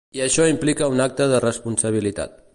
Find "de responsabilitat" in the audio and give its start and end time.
1.33-2.39